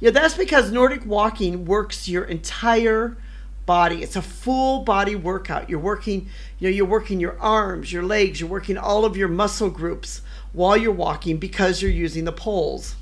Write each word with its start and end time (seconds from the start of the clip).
Yeah, 0.00 0.10
that's 0.10 0.36
because 0.36 0.70
Nordic 0.70 1.04
walking 1.04 1.64
works 1.64 2.08
your 2.08 2.22
entire 2.22 3.16
body. 3.66 4.00
It's 4.00 4.14
a 4.14 4.22
full 4.22 4.84
body 4.84 5.16
workout. 5.16 5.68
You're 5.68 5.80
working, 5.80 6.28
you 6.60 6.68
know, 6.68 6.72
you're 6.72 6.86
working 6.86 7.18
your 7.18 7.36
arms, 7.40 7.92
your 7.92 8.04
legs, 8.04 8.38
you're 8.40 8.48
working 8.48 8.78
all 8.78 9.04
of 9.04 9.16
your 9.16 9.26
muscle 9.26 9.70
groups 9.70 10.22
while 10.52 10.76
you're 10.76 10.92
walking 10.92 11.38
because 11.38 11.82
you're 11.82 11.90
using 11.90 12.26
the 12.26 12.30
poles. 12.30 12.94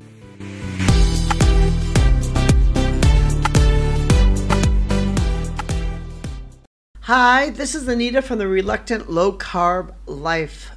Hi, 7.01 7.51
this 7.51 7.75
is 7.75 7.87
Anita 7.87 8.23
from 8.23 8.39
the 8.39 8.47
Reluctant 8.47 9.07
Low 9.07 9.33
Carb 9.33 9.93
Life 10.07 10.71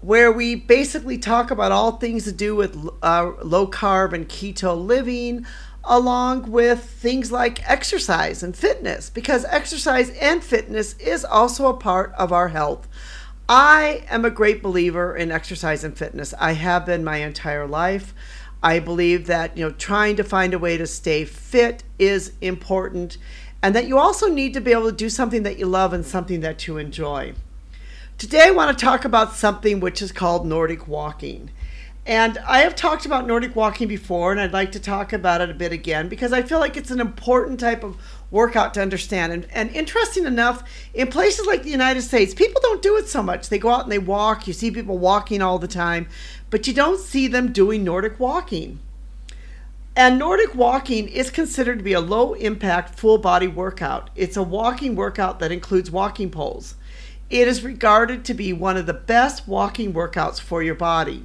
where 0.00 0.30
we 0.30 0.54
basically 0.54 1.18
talk 1.18 1.50
about 1.50 1.72
all 1.72 1.92
things 1.92 2.24
to 2.24 2.32
do 2.32 2.54
with 2.54 2.76
uh, 3.02 3.32
low 3.42 3.66
carb 3.66 4.12
and 4.12 4.28
keto 4.28 4.76
living, 4.86 5.44
along 5.84 6.50
with 6.50 6.84
things 6.84 7.32
like 7.32 7.68
exercise 7.68 8.42
and 8.42 8.56
fitness, 8.56 9.10
because 9.10 9.44
exercise 9.46 10.10
and 10.20 10.44
fitness 10.44 10.94
is 10.98 11.24
also 11.24 11.68
a 11.68 11.76
part 11.76 12.12
of 12.18 12.32
our 12.32 12.48
health. 12.48 12.86
I 13.48 14.04
am 14.10 14.24
a 14.24 14.30
great 14.30 14.62
believer 14.62 15.16
in 15.16 15.32
exercise 15.32 15.82
and 15.82 15.96
fitness. 15.96 16.34
I 16.38 16.52
have 16.52 16.84
been 16.84 17.02
my 17.02 17.16
entire 17.18 17.66
life. 17.66 18.14
I 18.62 18.78
believe 18.80 19.26
that, 19.26 19.56
you 19.56 19.64
know, 19.64 19.72
trying 19.72 20.16
to 20.16 20.24
find 20.24 20.52
a 20.52 20.58
way 20.58 20.76
to 20.76 20.86
stay 20.86 21.24
fit 21.24 21.82
is 21.98 22.32
important 22.40 23.16
and 23.62 23.74
that 23.74 23.88
you 23.88 23.98
also 23.98 24.28
need 24.28 24.54
to 24.54 24.60
be 24.60 24.72
able 24.72 24.90
to 24.90 24.96
do 24.96 25.08
something 25.08 25.42
that 25.44 25.58
you 25.58 25.66
love 25.66 25.92
and 25.92 26.04
something 26.04 26.40
that 26.40 26.66
you 26.66 26.76
enjoy. 26.76 27.34
Today, 28.18 28.48
I 28.48 28.50
want 28.50 28.76
to 28.76 28.84
talk 28.84 29.04
about 29.04 29.36
something 29.36 29.78
which 29.78 30.02
is 30.02 30.10
called 30.10 30.44
Nordic 30.44 30.88
walking. 30.88 31.50
And 32.04 32.36
I 32.38 32.62
have 32.62 32.74
talked 32.74 33.06
about 33.06 33.28
Nordic 33.28 33.54
walking 33.54 33.86
before, 33.86 34.32
and 34.32 34.40
I'd 34.40 34.52
like 34.52 34.72
to 34.72 34.80
talk 34.80 35.12
about 35.12 35.40
it 35.40 35.50
a 35.50 35.54
bit 35.54 35.70
again 35.70 36.08
because 36.08 36.32
I 36.32 36.42
feel 36.42 36.58
like 36.58 36.76
it's 36.76 36.90
an 36.90 37.00
important 37.00 37.60
type 37.60 37.84
of 37.84 37.96
workout 38.32 38.74
to 38.74 38.82
understand. 38.82 39.32
And, 39.32 39.46
and 39.52 39.70
interesting 39.70 40.26
enough, 40.26 40.68
in 40.94 41.06
places 41.06 41.46
like 41.46 41.62
the 41.62 41.70
United 41.70 42.02
States, 42.02 42.34
people 42.34 42.60
don't 42.60 42.82
do 42.82 42.96
it 42.96 43.06
so 43.06 43.22
much. 43.22 43.50
They 43.50 43.58
go 43.60 43.68
out 43.68 43.84
and 43.84 43.92
they 43.92 44.00
walk. 44.00 44.48
You 44.48 44.52
see 44.52 44.72
people 44.72 44.98
walking 44.98 45.40
all 45.40 45.60
the 45.60 45.68
time, 45.68 46.08
but 46.50 46.66
you 46.66 46.74
don't 46.74 46.98
see 46.98 47.28
them 47.28 47.52
doing 47.52 47.84
Nordic 47.84 48.18
walking. 48.18 48.80
And 49.94 50.18
Nordic 50.18 50.56
walking 50.56 51.06
is 51.06 51.30
considered 51.30 51.78
to 51.78 51.84
be 51.84 51.92
a 51.92 52.00
low 52.00 52.34
impact, 52.34 52.98
full 52.98 53.18
body 53.18 53.46
workout. 53.46 54.10
It's 54.16 54.36
a 54.36 54.42
walking 54.42 54.96
workout 54.96 55.38
that 55.38 55.52
includes 55.52 55.88
walking 55.88 56.32
poles. 56.32 56.74
It 57.30 57.46
is 57.46 57.62
regarded 57.62 58.24
to 58.24 58.34
be 58.34 58.54
one 58.54 58.78
of 58.78 58.86
the 58.86 58.94
best 58.94 59.46
walking 59.46 59.92
workouts 59.92 60.40
for 60.40 60.62
your 60.62 60.74
body. 60.74 61.24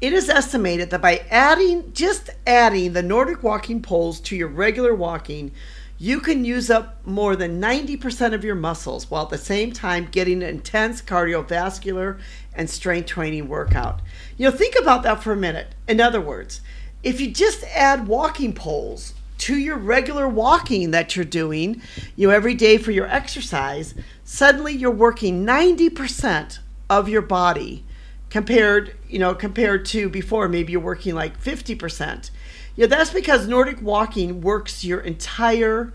It 0.00 0.14
is 0.14 0.30
estimated 0.30 0.90
that 0.90 1.02
by 1.02 1.26
adding, 1.30 1.92
just 1.92 2.30
adding 2.46 2.94
the 2.94 3.02
Nordic 3.02 3.42
walking 3.42 3.82
poles 3.82 4.18
to 4.20 4.36
your 4.36 4.48
regular 4.48 4.94
walking, 4.94 5.52
you 5.98 6.20
can 6.20 6.44
use 6.44 6.70
up 6.70 7.06
more 7.06 7.36
than 7.36 7.60
90% 7.60 8.34
of 8.34 8.44
your 8.44 8.54
muscles 8.54 9.10
while 9.10 9.24
at 9.24 9.30
the 9.30 9.38
same 9.38 9.72
time 9.72 10.08
getting 10.10 10.42
an 10.42 10.48
intense 10.48 11.00
cardiovascular 11.02 12.18
and 12.54 12.68
strength 12.68 13.06
training 13.06 13.48
workout. 13.48 14.00
You 14.38 14.50
know, 14.50 14.56
think 14.56 14.74
about 14.78 15.02
that 15.02 15.22
for 15.22 15.32
a 15.32 15.36
minute. 15.36 15.74
In 15.88 16.00
other 16.00 16.20
words, 16.20 16.60
if 17.02 17.20
you 17.20 17.30
just 17.30 17.62
add 17.74 18.08
walking 18.08 18.54
poles 18.54 19.14
to 19.38 19.56
your 19.56 19.76
regular 19.76 20.28
walking 20.28 20.90
that 20.92 21.14
you're 21.14 21.24
doing, 21.24 21.82
you 22.14 22.28
know, 22.28 22.34
every 22.34 22.54
day 22.54 22.78
for 22.78 22.90
your 22.90 23.06
exercise, 23.06 23.94
suddenly 24.24 24.72
you're 24.72 24.90
working 24.90 25.44
90% 25.44 26.58
of 26.88 27.08
your 27.08 27.22
body 27.22 27.84
compared, 28.30 28.96
you 29.08 29.18
know, 29.18 29.34
compared 29.34 29.84
to 29.86 30.08
before 30.08 30.48
maybe 30.48 30.72
you're 30.72 30.80
working 30.80 31.14
like 31.14 31.40
50%. 31.42 32.30
You 32.76 32.84
know, 32.84 32.88
that's 32.88 33.10
because 33.10 33.46
Nordic 33.46 33.80
walking 33.80 34.40
works 34.40 34.84
your 34.84 35.00
entire 35.00 35.92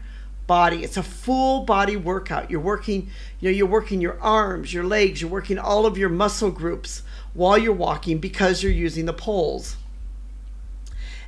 body. 0.48 0.84
It's 0.84 0.98
a 0.98 1.04
full 1.04 1.62
body 1.66 1.96
workout. 1.96 2.50
You're 2.50 2.60
working, 2.60 3.10
you 3.40 3.50
know, 3.50 3.56
you're 3.56 3.68
working 3.68 4.02
your 4.02 4.20
arms, 4.20 4.74
your 4.74 4.84
legs, 4.84 5.22
you're 5.22 5.30
working 5.30 5.60
all 5.60 5.86
of 5.86 5.98
your 5.98 6.10
muscle 6.10 6.52
groups 6.52 7.04
while 7.34 7.58
you're 7.58 7.74
walking 7.74 8.18
because 8.18 8.64
you're 8.64 8.72
using 8.72 9.06
the 9.06 9.14
poles. 9.14 9.78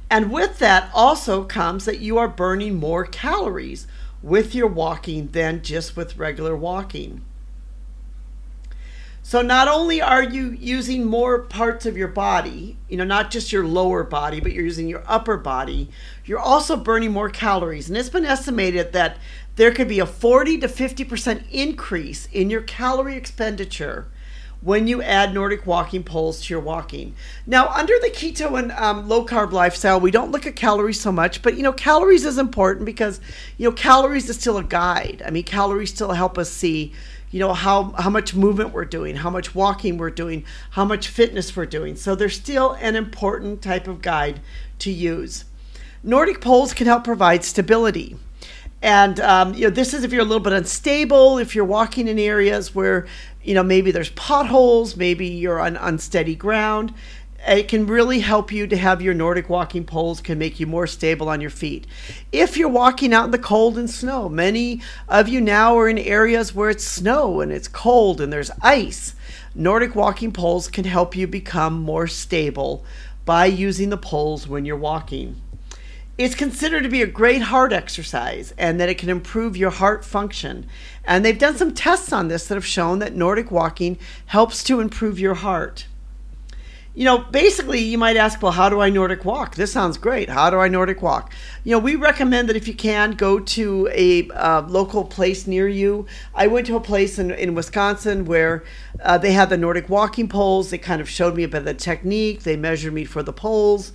And 0.09 0.31
with 0.31 0.59
that 0.59 0.89
also 0.93 1.43
comes 1.43 1.85
that 1.85 1.99
you 1.99 2.17
are 2.17 2.27
burning 2.27 2.75
more 2.75 3.05
calories 3.05 3.87
with 4.21 4.55
your 4.55 4.67
walking 4.67 5.27
than 5.27 5.61
just 5.61 5.95
with 5.97 6.17
regular 6.17 6.55
walking. 6.55 7.23
So 9.25 9.41
not 9.41 9.69
only 9.69 10.01
are 10.01 10.21
you 10.21 10.49
using 10.49 11.05
more 11.05 11.39
parts 11.39 11.85
of 11.85 11.95
your 11.95 12.09
body, 12.09 12.75
you 12.89 12.97
know, 12.97 13.05
not 13.05 13.31
just 13.31 13.53
your 13.53 13.65
lower 13.65 14.03
body, 14.03 14.41
but 14.41 14.51
you're 14.51 14.65
using 14.65 14.89
your 14.89 15.03
upper 15.07 15.37
body, 15.37 15.89
you're 16.25 16.39
also 16.39 16.75
burning 16.75 17.13
more 17.13 17.29
calories. 17.29 17.87
And 17.87 17.97
it's 17.97 18.09
been 18.09 18.25
estimated 18.25 18.91
that 18.91 19.17
there 19.55 19.71
could 19.71 19.87
be 19.87 19.99
a 19.99 20.05
40 20.05 20.59
to 20.59 20.67
50% 20.67 21.43
increase 21.51 22.27
in 22.33 22.49
your 22.49 22.61
calorie 22.61 23.15
expenditure 23.15 24.07
when 24.63 24.87
you 24.87 25.01
add 25.01 25.33
Nordic 25.33 25.67
walking 25.67 26.03
poles 26.03 26.41
to 26.41 26.53
your 26.53 26.61
walking. 26.61 27.15
Now, 27.45 27.67
under 27.67 27.93
the 27.99 28.09
keto 28.09 28.57
and 28.57 28.71
um, 28.71 29.09
low 29.09 29.25
carb 29.25 29.51
lifestyle, 29.51 29.99
we 29.99 30.11
don't 30.11 30.31
look 30.31 30.47
at 30.47 30.55
calories 30.55 31.01
so 31.01 31.11
much, 31.11 31.41
but 31.41 31.55
you 31.57 31.63
know, 31.63 31.73
calories 31.73 32.25
is 32.25 32.37
important 32.37 32.85
because 32.85 33.19
you 33.57 33.69
know, 33.69 33.75
calories 33.75 34.29
is 34.29 34.39
still 34.39 34.57
a 34.57 34.63
guide. 34.63 35.21
I 35.25 35.31
mean, 35.31 35.43
calories 35.43 35.89
still 35.89 36.11
help 36.11 36.37
us 36.37 36.49
see 36.49 36.93
you 37.29 37.39
know 37.39 37.53
how 37.53 37.91
how 37.97 38.11
much 38.11 38.35
movement 38.35 38.71
we're 38.71 38.85
doing 38.85 39.15
how 39.15 39.29
much 39.29 39.55
walking 39.55 39.97
we're 39.97 40.11
doing 40.11 40.45
how 40.69 40.85
much 40.85 41.07
fitness 41.07 41.55
we're 41.55 41.65
doing 41.65 41.95
so 41.95 42.13
they're 42.13 42.29
still 42.29 42.73
an 42.73 42.95
important 42.95 43.59
type 43.59 43.87
of 43.87 44.03
guide 44.03 44.39
to 44.77 44.91
use 44.91 45.43
nordic 46.03 46.39
poles 46.39 46.75
can 46.75 46.85
help 46.85 47.03
provide 47.03 47.43
stability 47.43 48.15
and 48.83 49.19
um, 49.21 49.53
you 49.55 49.61
know 49.61 49.69
this 49.69 49.93
is 49.93 50.03
if 50.03 50.11
you're 50.11 50.21
a 50.21 50.25
little 50.25 50.43
bit 50.43 50.53
unstable 50.53 51.39
if 51.39 51.55
you're 51.55 51.65
walking 51.65 52.07
in 52.07 52.19
areas 52.19 52.75
where 52.75 53.07
you 53.41 53.55
know 53.55 53.63
maybe 53.63 53.89
there's 53.89 54.11
potholes 54.11 54.95
maybe 54.95 55.25
you're 55.25 55.59
on 55.59 55.77
unsteady 55.77 56.35
ground 56.35 56.93
it 57.45 57.67
can 57.67 57.87
really 57.87 58.19
help 58.19 58.51
you 58.51 58.67
to 58.67 58.77
have 58.77 59.01
your 59.01 59.13
nordic 59.13 59.49
walking 59.49 59.83
poles 59.83 60.21
can 60.21 60.37
make 60.37 60.59
you 60.59 60.67
more 60.67 60.87
stable 60.87 61.27
on 61.27 61.41
your 61.41 61.49
feet. 61.49 61.85
If 62.31 62.55
you're 62.55 62.69
walking 62.69 63.13
out 63.13 63.25
in 63.25 63.31
the 63.31 63.37
cold 63.37 63.77
and 63.77 63.89
snow 63.89 64.29
many 64.29 64.81
of 65.09 65.27
you 65.27 65.41
now 65.41 65.77
are 65.77 65.89
in 65.89 65.97
areas 65.97 66.55
where 66.55 66.69
it's 66.69 66.85
snow 66.85 67.41
and 67.41 67.51
it's 67.51 67.67
cold 67.67 68.21
and 68.21 68.31
there's 68.31 68.51
ice. 68.61 69.13
Nordic 69.53 69.93
walking 69.93 70.31
poles 70.31 70.69
can 70.69 70.85
help 70.85 71.17
you 71.17 71.27
become 71.27 71.81
more 71.81 72.07
stable 72.07 72.85
by 73.25 73.45
using 73.45 73.89
the 73.89 73.97
poles 73.97 74.47
when 74.47 74.63
you're 74.63 74.77
walking 74.77 75.41
it's 76.17 76.35
considered 76.35 76.83
to 76.83 76.89
be 76.89 77.01
a 77.01 77.07
great 77.07 77.41
heart 77.41 77.73
exercise 77.73 78.53
and 78.57 78.79
that 78.79 78.89
it 78.89 78.97
can 78.99 79.09
improve 79.09 79.57
your 79.57 79.71
heart 79.71 80.05
function. 80.05 80.67
And 81.05 81.25
they've 81.25 81.37
done 81.37 81.57
some 81.57 81.73
tests 81.73 82.13
on 82.13 82.27
this 82.27 82.47
that 82.47 82.55
have 82.55 82.65
shown 82.65 82.99
that 82.99 83.15
Nordic 83.15 83.49
walking 83.49 83.97
helps 84.27 84.63
to 84.65 84.79
improve 84.79 85.19
your 85.19 85.35
heart 85.35 85.87
you 86.95 87.05
know, 87.05 87.17
basically, 87.17 87.79
you 87.79 87.97
might 87.97 88.17
ask, 88.17 88.39
well, 88.39 88.51
how 88.51 88.69
do 88.69 88.79
I 88.79 88.91
Nordic 88.91 89.25
walk? 89.25 89.55
This 89.55 89.71
sounds 89.71 89.97
great. 89.97 90.29
How 90.29 90.51
do 90.51 90.59
I 90.59 90.67
Nordic 90.67 91.01
walk? 91.01 91.33
You 91.63 91.71
know, 91.71 91.79
we 91.79 91.95
recommend 91.95 92.49
that 92.49 92.55
if 92.55 92.67
you 92.67 92.75
can, 92.75 93.11
go 93.13 93.39
to 93.39 93.89
a 93.91 94.29
uh, 94.29 94.61
local 94.67 95.03
place 95.03 95.47
near 95.47 95.67
you. 95.67 96.05
I 96.35 96.45
went 96.45 96.67
to 96.67 96.75
a 96.75 96.79
place 96.79 97.17
in, 97.17 97.31
in 97.31 97.55
Wisconsin 97.55 98.25
where 98.25 98.63
uh, 99.01 99.17
they 99.17 99.31
had 99.31 99.49
the 99.49 99.57
Nordic 99.57 99.89
walking 99.89 100.27
poles. 100.27 100.69
They 100.69 100.77
kind 100.77 101.01
of 101.01 101.09
showed 101.09 101.35
me 101.35 101.43
a 101.43 101.47
bit 101.47 101.59
of 101.59 101.65
the 101.65 101.73
technique. 101.73 102.43
They 102.43 102.57
measured 102.57 102.93
me 102.93 103.05
for 103.05 103.23
the 103.23 103.33
poles. 103.33 103.91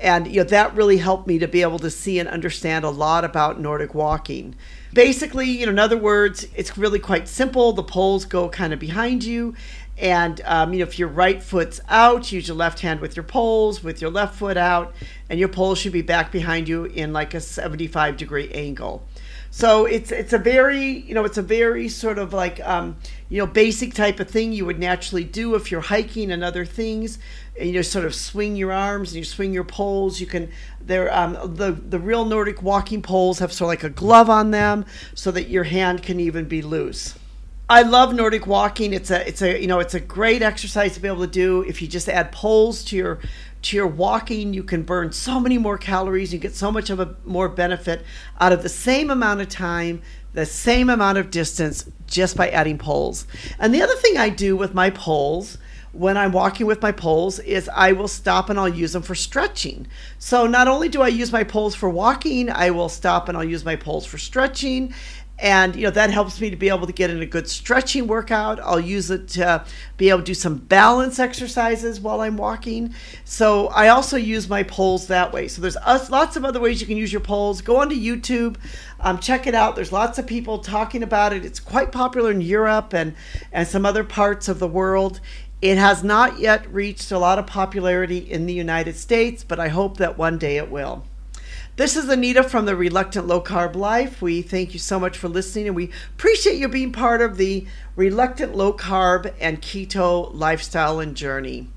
And, 0.00 0.26
you 0.26 0.38
know, 0.38 0.44
that 0.44 0.74
really 0.74 0.96
helped 0.96 1.26
me 1.26 1.38
to 1.40 1.48
be 1.48 1.60
able 1.60 1.78
to 1.80 1.90
see 1.90 2.18
and 2.18 2.28
understand 2.30 2.86
a 2.86 2.90
lot 2.90 3.24
about 3.24 3.60
Nordic 3.60 3.94
walking. 3.94 4.54
Basically, 4.92 5.46
you 5.46 5.66
know, 5.66 5.72
in 5.72 5.78
other 5.78 5.98
words, 5.98 6.46
it's 6.56 6.78
really 6.78 6.98
quite 6.98 7.28
simple. 7.28 7.72
The 7.72 7.82
poles 7.82 8.24
go 8.24 8.48
kind 8.48 8.72
of 8.72 8.78
behind 8.78 9.24
you 9.24 9.54
and 9.98 10.40
um, 10.44 10.72
you 10.72 10.78
know, 10.78 10.84
if 10.84 10.98
your 10.98 11.08
right 11.08 11.42
foot's 11.42 11.80
out, 11.88 12.30
use 12.30 12.46
your 12.46 12.56
left 12.56 12.80
hand 12.80 13.00
with 13.00 13.16
your 13.16 13.24
poles, 13.24 13.82
with 13.82 14.00
your 14.00 14.10
left 14.10 14.36
foot 14.36 14.56
out, 14.56 14.94
and 15.28 15.40
your 15.40 15.48
poles 15.48 15.78
should 15.78 15.92
be 15.92 16.02
back 16.02 16.30
behind 16.30 16.68
you 16.68 16.84
in 16.84 17.12
like 17.12 17.34
a 17.34 17.40
75 17.40 18.16
degree 18.16 18.48
angle. 18.52 19.04
So 19.58 19.86
it's 19.86 20.12
it's 20.12 20.32
a 20.32 20.38
very 20.38 21.00
you 21.00 21.14
know 21.14 21.24
it's 21.24 21.36
a 21.36 21.42
very 21.42 21.88
sort 21.88 22.18
of 22.18 22.32
like 22.32 22.60
um, 22.60 22.96
you 23.28 23.38
know 23.38 23.46
basic 23.46 23.92
type 23.92 24.20
of 24.20 24.30
thing 24.30 24.52
you 24.52 24.64
would 24.64 24.78
naturally 24.78 25.24
do 25.24 25.56
if 25.56 25.72
you're 25.72 25.80
hiking 25.80 26.30
and 26.30 26.44
other 26.44 26.64
things. 26.64 27.18
And 27.58 27.66
you 27.70 27.74
know, 27.74 27.82
sort 27.82 28.04
of 28.04 28.14
swing 28.14 28.54
your 28.54 28.70
arms 28.70 29.08
and 29.08 29.16
you 29.16 29.24
swing 29.24 29.52
your 29.52 29.64
poles. 29.64 30.20
You 30.20 30.28
can 30.28 30.52
they're 30.80 31.12
um, 31.12 31.32
the 31.56 31.72
the 31.72 31.98
real 31.98 32.24
Nordic 32.24 32.62
walking 32.62 33.02
poles 33.02 33.40
have 33.40 33.52
sort 33.52 33.66
of 33.66 33.82
like 33.82 33.82
a 33.82 33.92
glove 33.92 34.30
on 34.30 34.52
them 34.52 34.84
so 35.16 35.32
that 35.32 35.48
your 35.48 35.64
hand 35.64 36.04
can 36.04 36.20
even 36.20 36.44
be 36.44 36.62
loose. 36.62 37.16
I 37.70 37.82
love 37.82 38.14
Nordic 38.14 38.46
walking. 38.46 38.94
It's 38.94 39.10
a 39.10 39.28
it's 39.28 39.42
a 39.42 39.60
you 39.60 39.66
know 39.66 39.78
it's 39.78 39.92
a 39.92 40.00
great 40.00 40.40
exercise 40.40 40.94
to 40.94 41.00
be 41.00 41.08
able 41.08 41.20
to 41.20 41.26
do. 41.26 41.62
If 41.64 41.82
you 41.82 41.88
just 41.88 42.08
add 42.08 42.32
poles 42.32 42.82
to 42.84 42.96
your 42.96 43.18
to 43.60 43.76
your 43.76 43.86
walking, 43.86 44.54
you 44.54 44.62
can 44.62 44.84
burn 44.84 45.12
so 45.12 45.38
many 45.38 45.58
more 45.58 45.76
calories. 45.76 46.32
You 46.32 46.38
get 46.38 46.54
so 46.54 46.72
much 46.72 46.88
of 46.88 46.98
a 46.98 47.14
more 47.26 47.46
benefit 47.46 48.06
out 48.40 48.52
of 48.52 48.62
the 48.62 48.70
same 48.70 49.10
amount 49.10 49.42
of 49.42 49.50
time, 49.50 50.00
the 50.32 50.46
same 50.46 50.88
amount 50.88 51.18
of 51.18 51.30
distance, 51.30 51.90
just 52.06 52.38
by 52.38 52.48
adding 52.48 52.78
poles. 52.78 53.26
And 53.58 53.74
the 53.74 53.82
other 53.82 53.96
thing 53.96 54.16
I 54.16 54.30
do 54.30 54.56
with 54.56 54.72
my 54.72 54.88
poles 54.88 55.58
when 55.92 56.16
I'm 56.16 56.32
walking 56.32 56.66
with 56.66 56.80
my 56.80 56.92
poles 56.92 57.38
is 57.40 57.68
I 57.74 57.92
will 57.92 58.08
stop 58.08 58.50
and 58.50 58.58
I'll 58.58 58.68
use 58.68 58.92
them 58.92 59.02
for 59.02 59.14
stretching. 59.14 59.88
So 60.18 60.46
not 60.46 60.68
only 60.68 60.88
do 60.88 61.02
I 61.02 61.08
use 61.08 61.32
my 61.32 61.44
poles 61.44 61.74
for 61.74 61.88
walking, 61.88 62.50
I 62.50 62.70
will 62.70 62.88
stop 62.88 63.28
and 63.28 63.36
I'll 63.36 63.44
use 63.44 63.64
my 63.64 63.76
poles 63.76 64.06
for 64.06 64.18
stretching 64.18 64.94
and 65.38 65.76
you 65.76 65.82
know 65.82 65.90
that 65.90 66.10
helps 66.10 66.40
me 66.40 66.50
to 66.50 66.56
be 66.56 66.68
able 66.68 66.86
to 66.86 66.92
get 66.92 67.10
in 67.10 67.22
a 67.22 67.26
good 67.26 67.48
stretching 67.48 68.06
workout. 68.06 68.58
I'll 68.60 68.80
use 68.80 69.10
it 69.10 69.28
to 69.28 69.64
be 69.96 70.10
able 70.10 70.20
to 70.20 70.24
do 70.24 70.34
some 70.34 70.56
balance 70.56 71.18
exercises 71.18 72.00
while 72.00 72.20
i'm 72.20 72.36
walking. 72.36 72.94
So 73.24 73.68
i 73.68 73.88
also 73.88 74.16
use 74.16 74.48
my 74.48 74.62
poles 74.62 75.06
that 75.06 75.32
way. 75.32 75.48
So 75.48 75.62
there's 75.62 75.76
lots 76.10 76.36
of 76.36 76.44
other 76.44 76.60
ways 76.60 76.80
you 76.80 76.86
can 76.86 76.96
use 76.96 77.12
your 77.12 77.20
poles. 77.20 77.60
Go 77.62 77.76
onto 77.76 77.96
youtube 77.96 78.56
um, 79.00 79.20
check 79.20 79.46
it 79.46 79.54
out. 79.54 79.76
There's 79.76 79.92
lots 79.92 80.18
of 80.18 80.26
people 80.26 80.58
talking 80.58 81.04
about 81.04 81.32
it. 81.32 81.44
It's 81.44 81.60
quite 81.60 81.92
popular 81.92 82.30
in 82.30 82.40
europe 82.40 82.92
and 82.92 83.14
and 83.52 83.68
some 83.68 83.86
other 83.86 84.04
parts 84.04 84.48
of 84.48 84.58
the 84.58 84.68
world. 84.68 85.20
It 85.60 85.76
has 85.76 86.04
not 86.04 86.38
yet 86.38 86.72
reached 86.72 87.10
a 87.10 87.18
lot 87.18 87.38
of 87.38 87.46
popularity 87.46 88.18
in 88.18 88.46
the 88.46 88.52
united 88.52 88.96
states 88.96 89.42
but 89.42 89.58
i 89.58 89.68
hope 89.68 89.96
that 89.96 90.16
one 90.16 90.38
day 90.38 90.56
it 90.56 90.70
will 90.70 91.04
this 91.78 91.96
is 91.96 92.08
Anita 92.08 92.42
from 92.42 92.66
the 92.66 92.74
Reluctant 92.74 93.28
Low 93.28 93.40
Carb 93.40 93.76
Life. 93.76 94.20
We 94.20 94.42
thank 94.42 94.72
you 94.72 94.80
so 94.80 94.98
much 94.98 95.16
for 95.16 95.28
listening 95.28 95.68
and 95.68 95.76
we 95.76 95.92
appreciate 96.16 96.56
you 96.56 96.66
being 96.66 96.90
part 96.90 97.22
of 97.22 97.36
the 97.36 97.68
Reluctant 97.94 98.56
Low 98.56 98.72
Carb 98.72 99.32
and 99.38 99.62
Keto 99.62 100.34
lifestyle 100.34 100.98
and 100.98 101.16
journey. 101.16 101.68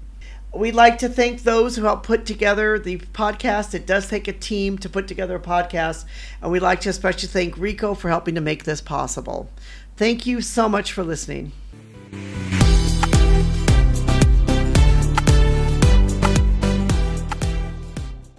We'd 0.56 0.74
like 0.74 0.98
to 0.98 1.08
thank 1.08 1.44
those 1.44 1.76
who 1.76 1.84
helped 1.84 2.08
put 2.08 2.26
together 2.26 2.80
the 2.80 2.98
podcast. 2.98 3.76
It 3.76 3.86
does 3.86 4.10
take 4.10 4.28
a 4.28 4.34
team 4.34 4.80
to 4.80 4.90
put 4.90 5.08
together 5.08 5.36
a 5.36 5.40
podcast, 5.40 6.06
and 6.42 6.52
we'd 6.52 6.64
like 6.64 6.82
to 6.82 6.90
especially 6.90 7.30
thank 7.30 7.56
Rico 7.56 7.94
for 7.94 8.10
helping 8.10 8.34
to 8.34 8.42
make 8.42 8.64
this 8.64 8.82
possible. 8.82 9.52
Thank 9.98 10.26
you 10.26 10.42
so 10.42 10.68
much 10.68 10.92
for 10.92 11.04
listening. 11.04 11.52